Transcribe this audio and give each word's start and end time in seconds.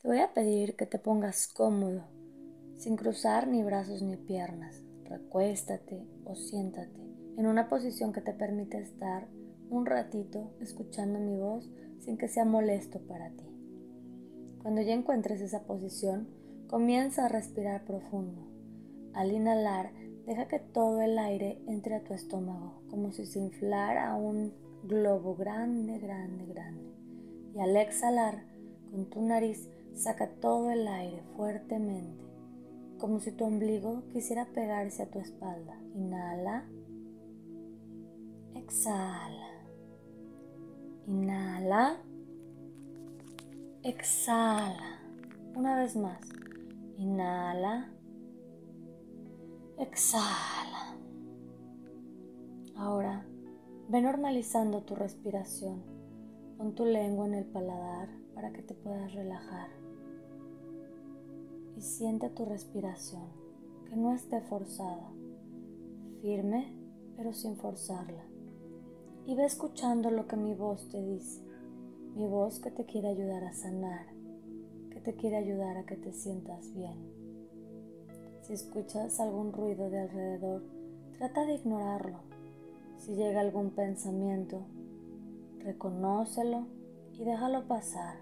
Te 0.00 0.06
voy 0.06 0.18
a 0.18 0.32
pedir 0.32 0.76
que 0.76 0.86
te 0.86 1.00
pongas 1.00 1.48
cómodo, 1.48 2.04
sin 2.76 2.94
cruzar 2.94 3.48
ni 3.48 3.64
brazos 3.64 4.00
ni 4.00 4.16
piernas. 4.16 4.80
Recuéstate 5.06 6.06
o 6.24 6.36
siéntate 6.36 7.00
en 7.36 7.46
una 7.48 7.68
posición 7.68 8.12
que 8.12 8.20
te 8.20 8.32
permita 8.32 8.78
estar 8.78 9.26
un 9.70 9.86
ratito 9.86 10.52
escuchando 10.60 11.18
mi 11.18 11.36
voz 11.36 11.68
sin 11.98 12.16
que 12.16 12.28
sea 12.28 12.44
molesto 12.44 13.00
para 13.08 13.30
ti. 13.30 13.44
Cuando 14.62 14.82
ya 14.82 14.92
encuentres 14.94 15.40
esa 15.40 15.64
posición, 15.64 16.28
comienza 16.68 17.24
a 17.24 17.28
respirar 17.28 17.84
profundo. 17.84 18.46
Al 19.14 19.32
inhalar, 19.32 19.90
deja 20.26 20.46
que 20.46 20.60
todo 20.60 21.00
el 21.00 21.18
aire 21.18 21.60
entre 21.66 21.96
a 21.96 22.04
tu 22.04 22.14
estómago, 22.14 22.82
como 22.88 23.10
si 23.10 23.26
se 23.26 23.40
inflara 23.40 24.14
un 24.14 24.52
globo 24.84 25.34
grande, 25.34 25.98
grande, 25.98 26.46
grande. 26.46 26.88
Y 27.56 27.58
al 27.58 27.76
exhalar, 27.76 28.44
con 28.92 29.06
tu 29.06 29.22
nariz, 29.22 29.68
Saca 29.98 30.28
todo 30.28 30.70
el 30.70 30.86
aire 30.86 31.20
fuertemente, 31.36 32.24
como 32.98 33.18
si 33.18 33.32
tu 33.32 33.44
ombligo 33.44 34.04
quisiera 34.12 34.44
pegarse 34.44 35.02
a 35.02 35.10
tu 35.10 35.18
espalda. 35.18 35.76
Inhala. 35.96 36.64
Exhala. 38.54 39.48
Inhala. 41.08 41.96
Exhala. 43.82 45.00
Una 45.56 45.76
vez 45.76 45.96
más. 45.96 46.20
Inhala. 46.96 47.90
Exhala. 49.78 50.94
Ahora, 52.76 53.26
ve 53.88 54.00
normalizando 54.00 54.84
tu 54.84 54.94
respiración. 54.94 55.82
Pon 56.56 56.76
tu 56.76 56.84
lengua 56.84 57.26
en 57.26 57.34
el 57.34 57.46
paladar 57.46 58.08
para 58.32 58.52
que 58.52 58.62
te 58.62 58.74
puedas 58.74 59.12
relajar 59.12 59.77
y 61.78 61.80
siente 61.80 62.28
tu 62.30 62.44
respiración, 62.44 63.22
que 63.88 63.94
no 63.94 64.12
esté 64.12 64.40
forzada, 64.40 65.12
firme 66.20 66.74
pero 67.16 67.32
sin 67.32 67.56
forzarla. 67.56 68.24
Y 69.26 69.36
ve 69.36 69.44
escuchando 69.44 70.10
lo 70.10 70.26
que 70.26 70.36
mi 70.36 70.54
voz 70.54 70.88
te 70.88 71.00
dice, 71.00 71.40
mi 72.16 72.26
voz 72.26 72.58
que 72.58 72.72
te 72.72 72.84
quiere 72.84 73.08
ayudar 73.08 73.44
a 73.44 73.52
sanar, 73.52 74.06
que 74.90 75.00
te 75.00 75.14
quiere 75.14 75.36
ayudar 75.36 75.76
a 75.76 75.86
que 75.86 75.96
te 75.96 76.12
sientas 76.12 76.74
bien. 76.74 76.96
Si 78.42 78.54
escuchas 78.54 79.20
algún 79.20 79.52
ruido 79.52 79.88
de 79.88 80.00
alrededor, 80.00 80.64
trata 81.16 81.46
de 81.46 81.54
ignorarlo. 81.54 82.18
Si 82.96 83.14
llega 83.14 83.40
algún 83.40 83.70
pensamiento, 83.70 84.62
reconócelo 85.60 86.66
y 87.12 87.24
déjalo 87.24 87.68
pasar. 87.68 88.16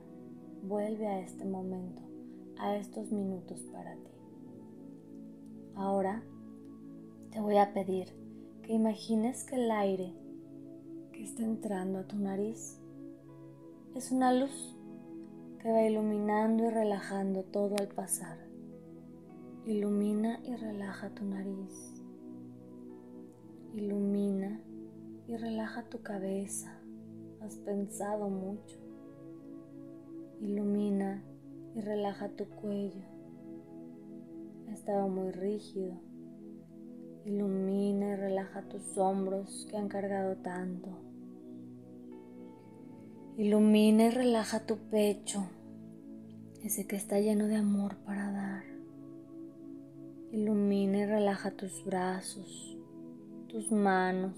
Vuelve 0.62 1.06
a 1.06 1.20
este 1.20 1.44
momento 1.44 2.05
a 2.58 2.76
estos 2.76 3.12
minutos 3.12 3.60
para 3.72 3.94
ti. 3.94 4.10
Ahora 5.74 6.22
te 7.30 7.40
voy 7.40 7.58
a 7.58 7.72
pedir 7.72 8.08
que 8.62 8.72
imagines 8.72 9.44
que 9.44 9.56
el 9.56 9.70
aire 9.70 10.14
que 11.12 11.22
está 11.22 11.42
entrando 11.42 11.98
a 11.98 12.06
tu 12.06 12.16
nariz 12.16 12.80
es 13.94 14.12
una 14.12 14.32
luz 14.32 14.76
que 15.60 15.70
va 15.70 15.82
iluminando 15.82 16.64
y 16.64 16.70
relajando 16.70 17.42
todo 17.44 17.76
al 17.78 17.88
pasar. 17.88 18.38
Ilumina 19.64 20.38
y 20.44 20.54
relaja 20.54 21.10
tu 21.10 21.24
nariz. 21.24 22.02
Ilumina 23.74 24.60
y 25.26 25.36
relaja 25.36 25.82
tu 25.88 26.02
cabeza. 26.02 26.78
Has 27.40 27.56
pensado 27.56 28.28
mucho. 28.28 28.78
Ilumina 30.40 30.75
y 31.76 31.80
relaja 31.82 32.30
tu 32.30 32.46
cuello. 32.46 33.04
Ha 34.68 34.72
estado 34.72 35.08
muy 35.08 35.30
rígido. 35.30 35.92
Ilumina 37.26 38.12
y 38.12 38.16
relaja 38.16 38.62
tus 38.62 38.96
hombros 38.96 39.66
que 39.70 39.76
han 39.76 39.88
cargado 39.88 40.36
tanto. 40.36 40.88
Ilumina 43.36 44.06
y 44.06 44.10
relaja 44.10 44.60
tu 44.60 44.78
pecho, 44.78 45.46
ese 46.62 46.86
que 46.86 46.96
está 46.96 47.20
lleno 47.20 47.46
de 47.46 47.56
amor 47.56 47.96
para 48.06 48.32
dar. 48.32 48.64
Ilumina 50.32 50.98
y 50.98 51.04
relaja 51.04 51.50
tus 51.50 51.84
brazos, 51.84 52.78
tus 53.48 53.70
manos, 53.70 54.34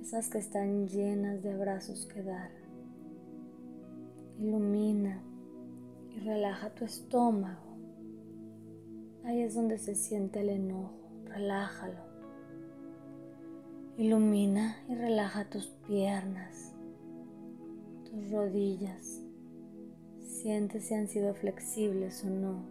esas 0.00 0.30
que 0.30 0.38
están 0.38 0.88
llenas 0.88 1.42
de 1.42 1.52
abrazos 1.52 2.06
que 2.06 2.22
dar. 2.22 2.50
Ilumina 4.38 5.22
y 6.16 6.20
relaja 6.20 6.70
tu 6.70 6.84
estómago. 6.84 7.76
Ahí 9.24 9.40
es 9.40 9.54
donde 9.54 9.78
se 9.78 9.94
siente 9.94 10.40
el 10.40 10.50
enojo. 10.50 10.94
Relájalo. 11.26 12.04
Ilumina 13.96 14.76
y 14.88 14.94
relaja 14.94 15.48
tus 15.48 15.66
piernas, 15.86 16.74
tus 18.04 18.30
rodillas. 18.30 19.22
Siente 20.20 20.80
si 20.80 20.94
han 20.94 21.08
sido 21.08 21.34
flexibles 21.34 22.24
o 22.24 22.30
no. 22.30 22.66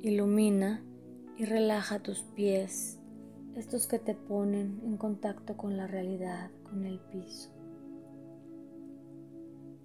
Ilumina 0.00 0.82
y 1.36 1.44
relaja 1.44 2.00
tus 2.00 2.22
pies, 2.22 2.98
estos 3.56 3.86
que 3.86 3.98
te 3.98 4.14
ponen 4.14 4.80
en 4.84 4.96
contacto 4.96 5.56
con 5.56 5.76
la 5.76 5.86
realidad, 5.86 6.50
con 6.64 6.84
el 6.84 6.98
piso. 6.98 7.50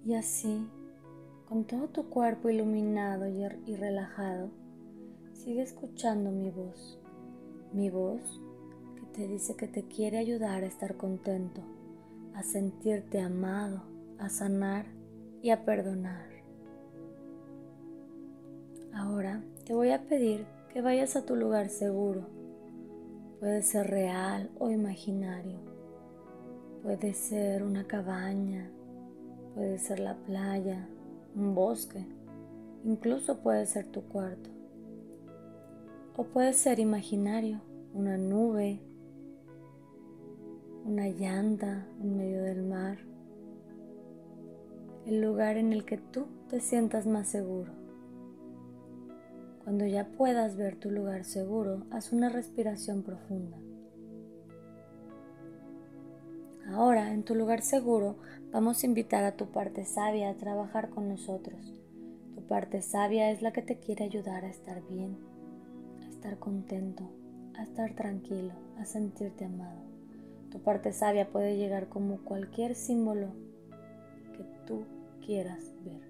Y 0.04 0.14
así 0.14 0.68
con 1.46 1.64
todo 1.64 1.88
tu 1.88 2.08
cuerpo 2.08 2.48
iluminado 2.48 3.26
y, 3.28 3.76
relajado, 3.76 4.50
sigue 5.32 5.62
escuchando 5.62 6.30
mi 6.30 6.50
voz, 6.50 6.98
mi 7.72 7.90
voz 7.90 8.40
que 8.96 9.06
te 9.06 9.28
dice 9.28 9.54
que 9.56 9.68
te 9.68 9.84
quiere 9.84 10.18
ayudar 10.18 10.62
a 10.62 10.66
estar 10.66 10.96
contento, 10.96 11.60
a 12.34 12.42
sentirte 12.42 13.20
amado, 13.20 13.82
a 14.18 14.28
sanar 14.28 14.86
y 15.42 15.50
a 15.50 15.64
perdonar. 15.64 16.26
Ahora 18.92 19.42
te 19.64 19.74
voy 19.74 19.90
a 19.90 20.06
pedir 20.06 20.46
que 20.72 20.80
vayas 20.80 21.16
a 21.16 21.26
tu 21.26 21.36
lugar 21.36 21.68
seguro. 21.68 22.26
Puede 23.40 23.62
ser 23.62 23.88
real 23.88 24.50
o 24.58 24.70
imaginario. 24.70 25.58
Puede 26.82 27.12
ser 27.12 27.62
una 27.62 27.86
cabaña, 27.86 28.70
puede 29.54 29.78
ser 29.78 30.00
la 30.00 30.16
playa, 30.16 30.88
un 31.34 31.54
bosque, 31.54 32.04
incluso 32.84 33.38
puede 33.38 33.66
ser 33.66 33.86
tu 33.86 34.02
cuarto. 34.02 34.50
O 36.16 36.24
puede 36.24 36.52
ser 36.52 36.78
imaginario, 36.78 37.60
una 37.92 38.16
nube, 38.16 38.80
una 40.84 41.08
llanta 41.08 41.86
en 42.00 42.16
medio 42.16 42.42
del 42.42 42.62
mar, 42.62 42.98
el 45.06 45.20
lugar 45.20 45.56
en 45.56 45.72
el 45.72 45.84
que 45.84 45.98
tú 45.98 46.26
te 46.48 46.60
sientas 46.60 47.06
más 47.06 47.28
seguro. 47.28 47.72
Cuando 49.64 49.86
ya 49.86 50.06
puedas 50.06 50.56
ver 50.56 50.76
tu 50.76 50.90
lugar 50.90 51.24
seguro, 51.24 51.84
haz 51.90 52.12
una 52.12 52.28
respiración 52.28 53.02
profunda. 53.02 53.56
Ahora, 56.72 57.12
en 57.12 57.24
tu 57.24 57.34
lugar 57.34 57.60
seguro, 57.60 58.16
vamos 58.50 58.82
a 58.82 58.86
invitar 58.86 59.22
a 59.24 59.36
tu 59.36 59.50
parte 59.50 59.84
sabia 59.84 60.30
a 60.30 60.36
trabajar 60.36 60.88
con 60.88 61.08
nosotros. 61.08 61.60
Tu 62.34 62.42
parte 62.46 62.80
sabia 62.80 63.30
es 63.30 63.42
la 63.42 63.52
que 63.52 63.60
te 63.60 63.78
quiere 63.78 64.04
ayudar 64.04 64.44
a 64.44 64.48
estar 64.48 64.82
bien, 64.88 65.18
a 66.02 66.08
estar 66.08 66.38
contento, 66.38 67.04
a 67.54 67.62
estar 67.62 67.94
tranquilo, 67.94 68.54
a 68.78 68.86
sentirte 68.86 69.44
amado. 69.44 69.82
Tu 70.50 70.58
parte 70.58 70.92
sabia 70.92 71.30
puede 71.30 71.58
llegar 71.58 71.88
como 71.90 72.24
cualquier 72.24 72.74
símbolo 72.74 73.28
que 74.32 74.44
tú 74.66 74.84
quieras 75.24 75.74
ver. 75.84 76.00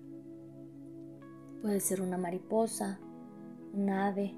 Puede 1.63 1.81
ser 1.81 2.01
una 2.01 2.17
mariposa, 2.17 3.01
un 3.73 3.91
ave, 3.91 4.35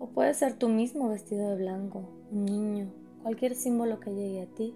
o 0.00 0.08
puede 0.08 0.34
ser 0.34 0.54
tú 0.54 0.68
mismo 0.68 1.08
vestido 1.08 1.50
de 1.50 1.56
blanco, 1.56 2.08
un 2.32 2.44
niño, 2.44 2.92
cualquier 3.22 3.54
símbolo 3.54 4.00
que 4.00 4.12
llegue 4.12 4.42
a 4.42 4.46
ti 4.46 4.74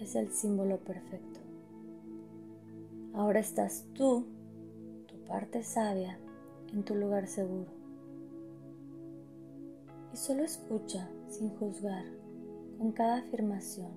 es 0.00 0.14
el 0.14 0.30
símbolo 0.32 0.78
perfecto. 0.78 1.40
Ahora 3.14 3.40
estás 3.40 3.84
tú, 3.94 4.26
tu 5.06 5.16
parte 5.24 5.62
sabia 5.62 6.18
en 6.72 6.84
tu 6.84 6.94
lugar 6.94 7.26
seguro. 7.26 7.70
Y 10.12 10.16
solo 10.16 10.44
escucha 10.44 11.10
sin 11.28 11.50
juzgar 11.50 12.04
con 12.78 12.92
cada 12.92 13.18
afirmación. 13.18 13.90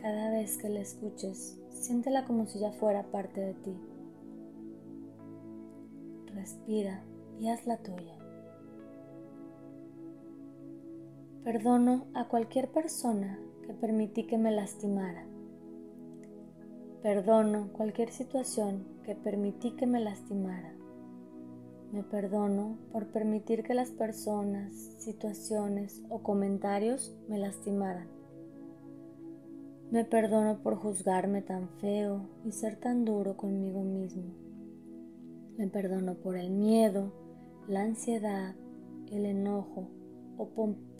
Cada 0.00 0.30
vez 0.30 0.56
que 0.56 0.68
la 0.68 0.80
escuches, 0.80 1.58
siéntela 1.70 2.24
como 2.24 2.46
si 2.46 2.60
ya 2.60 2.72
fuera 2.72 3.10
parte 3.10 3.40
de 3.40 3.54
ti. 3.54 3.76
Respira 6.34 7.02
y 7.40 7.48
haz 7.48 7.66
la 7.66 7.78
tuya. 7.78 8.16
Perdono 11.48 12.04
a 12.12 12.28
cualquier 12.28 12.70
persona 12.70 13.40
que 13.66 13.72
permití 13.72 14.26
que 14.26 14.36
me 14.36 14.50
lastimara. 14.50 15.24
Perdono 17.02 17.72
cualquier 17.72 18.10
situación 18.10 18.84
que 19.02 19.14
permití 19.14 19.70
que 19.70 19.86
me 19.86 19.98
lastimara. 19.98 20.74
Me 21.90 22.02
perdono 22.02 22.76
por 22.92 23.06
permitir 23.06 23.62
que 23.62 23.72
las 23.72 23.90
personas, 23.90 24.74
situaciones 24.98 26.02
o 26.10 26.22
comentarios 26.22 27.16
me 27.30 27.38
lastimaran. 27.38 28.08
Me 29.90 30.04
perdono 30.04 30.62
por 30.62 30.76
juzgarme 30.76 31.40
tan 31.40 31.70
feo 31.80 32.28
y 32.44 32.52
ser 32.52 32.76
tan 32.76 33.06
duro 33.06 33.38
conmigo 33.38 33.80
mismo. 33.80 34.34
Me 35.56 35.66
perdono 35.66 36.12
por 36.16 36.36
el 36.36 36.50
miedo, 36.50 37.10
la 37.66 37.84
ansiedad, 37.84 38.54
el 39.10 39.24
enojo 39.24 39.88
o 40.38 40.46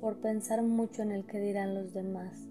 por, 0.01 0.17
pensar 0.17 0.63
mucho 0.63 1.03
en 1.03 1.13
el 1.13 1.25
que 1.25 1.39
dirán 1.39 1.75
los 1.75 1.95
demás. 1.95 2.49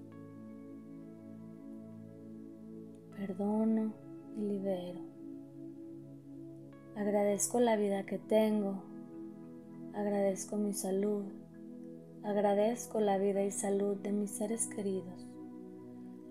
Perdono 3.18 3.94
y 4.38 4.42
libero. 4.42 5.01
Agradezco 6.95 7.60
la 7.60 7.75
vida 7.75 8.06
que 8.06 8.18
tengo. 8.18 8.81
Agradezco 9.94 10.56
mi 10.56 10.74
salud. 10.74 11.25
Agradezco 12.24 13.01
la 13.01 13.18
vida 13.18 13.44
y 13.44 13.51
salud 13.51 13.98
de 13.98 14.13
mis 14.13 14.31
seres 14.31 14.68
queridos. 14.68 15.28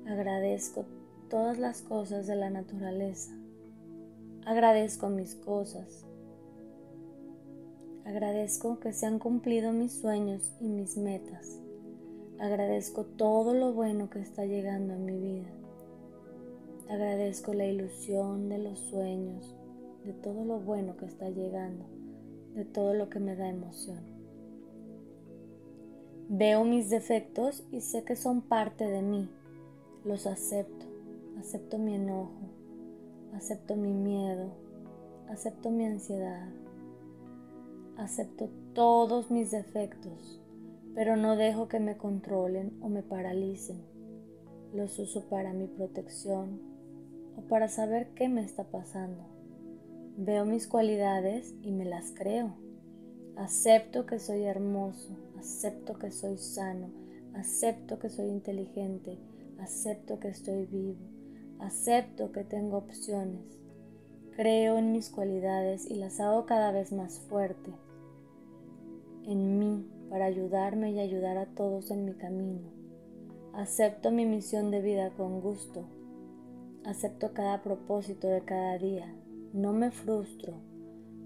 Agradezco 0.07 0.87
todas 1.29 1.59
las 1.59 1.83
cosas 1.83 2.27
de 2.27 2.37
la 2.37 2.49
naturaleza. 2.49 3.33
Agradezco 4.47 5.09
mis 5.11 5.35
cosas. 5.35 6.07
Agradezco 8.07 8.79
que 8.79 8.93
se 8.93 9.05
han 9.05 9.19
cumplido 9.19 9.73
mis 9.73 9.91
sueños 9.91 10.55
y 10.61 10.69
mis 10.69 10.97
metas. 10.97 11.59
Agradezco 12.39 13.03
todo 13.05 13.53
lo 13.53 13.73
bueno 13.73 14.11
que 14.11 14.21
está 14.21 14.47
llegando 14.47 14.95
a 14.95 14.97
mi 14.97 15.19
vida. 15.19 15.51
Agradezco 16.89 17.53
la 17.53 17.67
ilusión 17.67 18.49
de 18.49 18.59
los 18.59 18.79
sueños, 18.79 19.57
de 20.05 20.13
todo 20.13 20.45
lo 20.45 20.61
bueno 20.61 20.97
que 20.97 21.07
está 21.07 21.31
llegando, 21.31 21.85
de 22.55 22.65
todo 22.65 22.95
lo 22.95 23.11
que 23.11 23.19
me 23.19 23.35
da 23.35 23.49
emoción. 23.49 23.99
Veo 26.29 26.63
mis 26.63 26.89
defectos 26.89 27.65
y 27.73 27.81
sé 27.81 28.05
que 28.05 28.15
son 28.15 28.41
parte 28.41 28.87
de 28.87 29.03
mí. 29.03 29.29
Los 30.05 30.29
acepto. 30.29 30.87
Acepto 31.41 31.77
mi 31.77 31.97
enojo. 31.97 32.31
Acepto 33.35 33.75
mi 33.75 33.93
miedo. 33.93 34.53
Acepto 35.29 35.71
mi 35.71 35.87
ansiedad 35.87 36.49
acepto 37.99 38.51
todos 38.75 39.31
mis 39.31 39.51
defectos, 39.51 40.41
pero 40.95 41.17
no 41.17 41.37
dejo 41.37 41.69
que 41.69 41.81
me 41.81 41.97
controlen 41.97 42.77
o 42.83 42.89
me 42.89 43.03
paralicen. 43.03 43.81
Los 44.75 44.99
uso 44.99 45.29
para 45.29 45.53
mi 45.53 45.67
protección 45.67 46.61
o 47.37 47.43
para 47.43 47.69
saber 47.69 48.09
qué 48.15 48.29
me 48.29 48.45
está 48.45 48.65
pasando. 48.65 49.25
Veo 50.19 50.45
mis 50.45 50.67
cualidades 50.67 51.55
y 51.63 51.73
me 51.73 51.85
las 51.85 52.13
creo. 52.13 52.55
Acepto 53.37 54.07
que 54.07 54.19
soy 54.19 54.45
hermoso, 54.45 55.17
acepto 55.39 55.99
que 55.99 56.11
soy 56.11 56.39
sano, 56.39 56.91
acepto 57.35 57.99
que 57.99 58.09
soy 58.09 58.29
inteligente, 58.29 59.19
acepto 59.59 60.19
que 60.19 60.29
estoy 60.29 60.67
vivo, 60.67 61.01
acepto 61.61 62.33
que 62.33 62.45
tengo 62.45 62.79
opciones. 62.79 63.43
Creo 64.35 64.79
en 64.79 64.93
mis 64.93 65.09
cualidades 65.09 65.91
y 65.91 65.95
las 65.95 66.21
hago 66.21 66.45
cada 66.45 66.73
vez 66.73 66.93
más 66.93 67.21
fuerte 67.21 67.73
en 69.27 69.59
mí 69.59 69.87
para 70.09 70.27
ayudarme 70.27 70.93
y 70.93 71.01
ayudar 71.01 71.37
a 71.37 71.47
todos 71.47 71.91
en 71.91 72.05
mi 72.05 72.15
camino. 72.15 72.77
Acepto 73.53 74.11
mi 74.11 74.25
misión 74.25 74.71
de 74.71 74.81
vida 74.81 75.11
con 75.17 75.41
gusto. 75.41 75.85
Acepto 76.85 77.33
cada 77.33 77.63
propósito 77.63 78.29
de 78.29 78.43
cada 78.43 78.79
día. 78.79 79.13
No 79.53 79.73
me 79.73 79.91
frustro. 79.91 80.55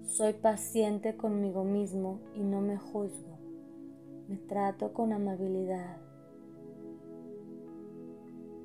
Soy 0.03 0.33
paciente 0.33 1.15
conmigo 1.15 1.63
mismo 1.63 2.19
y 2.35 2.39
no 2.41 2.61
me 2.61 2.77
juzgo. 2.77 3.37
Me 4.27 4.37
trato 4.37 4.93
con 4.93 5.13
amabilidad. 5.13 5.97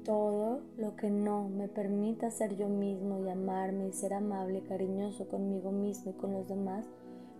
Todo 0.04 0.60
lo 0.78 0.94
que 0.94 1.10
no 1.10 1.48
me 1.48 1.66
permita 1.66 2.30
ser 2.30 2.56
yo 2.56 2.68
mismo 2.68 3.18
y 3.18 3.28
amarme 3.28 3.88
y 3.88 3.92
ser 3.92 4.14
amable 4.14 4.58
y 4.58 4.62
cariñoso 4.62 5.26
conmigo 5.28 5.72
mismo 5.72 6.12
y 6.12 6.14
con 6.14 6.32
los 6.32 6.46
demás, 6.46 6.86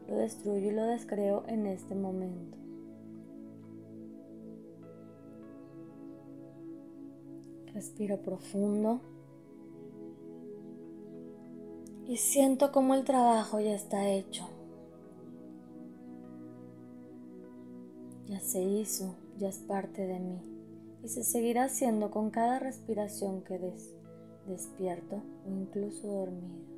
lo 0.09 0.17
destruyo 0.17 0.71
y 0.71 0.75
lo 0.75 0.85
descreo 0.85 1.45
en 1.49 1.67
este 1.67 1.95
momento. 1.95 2.57
Respiro 7.75 8.19
profundo 8.23 9.01
y 12.07 12.17
siento 12.17 12.73
como 12.73 12.95
el 12.95 13.05
trabajo 13.05 13.61
ya 13.61 13.75
está 13.75 14.09
hecho. 14.09 14.49
Ya 18.27 18.41
se 18.41 18.63
hizo, 18.63 19.15
ya 19.39 19.49
es 19.49 19.59
parte 19.59 20.07
de 20.07 20.19
mí 20.19 20.41
y 21.05 21.09
se 21.09 21.23
seguirá 21.23 21.65
haciendo 21.65 22.11
con 22.11 22.31
cada 22.31 22.59
respiración 22.59 23.43
que 23.43 23.59
des, 23.59 23.95
despierto 24.49 25.23
o 25.47 25.51
incluso 25.51 26.09
dormido. 26.09 26.76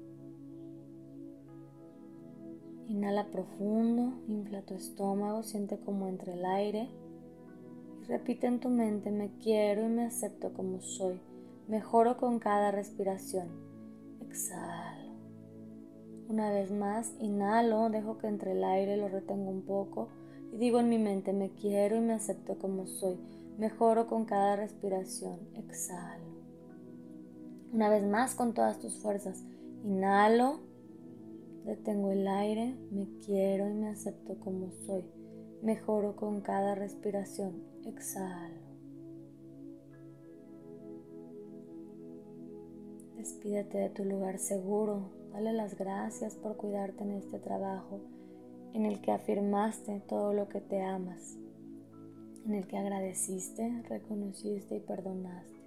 Inhala 2.88 3.26
profundo, 3.26 4.14
infla 4.28 4.62
tu 4.62 4.74
estómago, 4.74 5.42
siente 5.42 5.78
como 5.78 6.08
entre 6.08 6.32
el 6.32 6.44
aire 6.46 6.88
y 8.02 8.04
repite 8.06 8.46
en 8.46 8.60
tu 8.60 8.70
mente, 8.70 9.10
me 9.10 9.30
quiero 9.42 9.84
y 9.84 9.88
me 9.88 10.06
acepto 10.06 10.54
como 10.54 10.80
soy. 10.80 11.20
Mejoro 11.68 12.16
con 12.16 12.38
cada 12.38 12.70
respiración. 12.70 13.48
Exhalo. 14.26 15.12
Una 16.28 16.50
vez 16.50 16.70
más, 16.70 17.12
inhalo, 17.20 17.90
dejo 17.90 18.16
que 18.16 18.26
entre 18.26 18.52
el 18.52 18.64
aire, 18.64 18.96
lo 18.96 19.08
retengo 19.08 19.50
un 19.50 19.62
poco 19.62 20.08
y 20.52 20.56
digo 20.56 20.80
en 20.80 20.88
mi 20.88 20.98
mente, 20.98 21.34
me 21.34 21.50
quiero 21.50 21.96
y 21.96 22.00
me 22.00 22.14
acepto 22.14 22.58
como 22.58 22.86
soy. 22.86 23.18
Mejoro 23.58 24.06
con 24.06 24.24
cada 24.24 24.56
respiración. 24.56 25.40
Exhalo. 25.54 26.24
Una 27.72 27.90
vez 27.90 28.04
más, 28.04 28.34
con 28.34 28.54
todas 28.54 28.78
tus 28.78 28.98
fuerzas. 28.98 29.44
Inhalo. 29.84 30.60
Detengo 31.68 32.10
el 32.10 32.26
aire, 32.26 32.74
me 32.90 33.06
quiero 33.26 33.68
y 33.68 33.74
me 33.74 33.90
acepto 33.90 34.40
como 34.40 34.70
soy. 34.86 35.04
Mejoro 35.60 36.16
con 36.16 36.40
cada 36.40 36.74
respiración. 36.74 37.62
Exhalo. 37.84 38.62
Despídete 43.18 43.76
de 43.76 43.90
tu 43.90 44.06
lugar 44.06 44.38
seguro. 44.38 45.10
Dale 45.30 45.52
las 45.52 45.76
gracias 45.76 46.36
por 46.36 46.56
cuidarte 46.56 47.04
en 47.04 47.10
este 47.10 47.38
trabajo 47.38 48.00
en 48.72 48.86
el 48.86 49.02
que 49.02 49.12
afirmaste 49.12 50.00
todo 50.08 50.32
lo 50.32 50.48
que 50.48 50.62
te 50.62 50.80
amas, 50.80 51.36
en 52.46 52.54
el 52.54 52.66
que 52.66 52.78
agradeciste, 52.78 53.82
reconociste 53.90 54.76
y 54.76 54.80
perdonaste. 54.80 55.57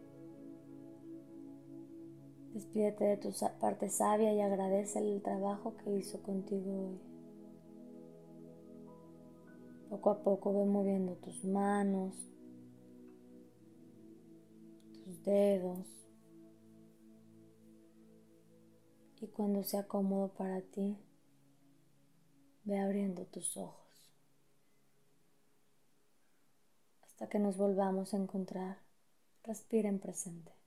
Despídete 2.53 3.05
de 3.05 3.17
tu 3.17 3.31
parte 3.61 3.89
sabia 3.89 4.33
y 4.33 4.41
agradece 4.41 4.99
el 4.99 5.21
trabajo 5.21 5.77
que 5.77 5.95
hizo 5.95 6.21
contigo 6.21 6.89
hoy. 6.89 6.99
Poco 9.89 10.09
a 10.09 10.21
poco 10.21 10.53
ve 10.53 10.65
moviendo 10.65 11.15
tus 11.15 11.45
manos, 11.45 12.13
tus 15.05 15.23
dedos. 15.23 15.87
Y 19.21 19.27
cuando 19.27 19.63
sea 19.63 19.87
cómodo 19.87 20.29
para 20.29 20.61
ti, 20.61 20.97
ve 22.65 22.79
abriendo 22.79 23.25
tus 23.27 23.55
ojos. 23.55 24.11
Hasta 27.03 27.29
que 27.29 27.39
nos 27.39 27.55
volvamos 27.57 28.13
a 28.13 28.17
encontrar, 28.17 28.79
respira 29.43 29.87
en 29.87 29.99
presente. 29.99 30.60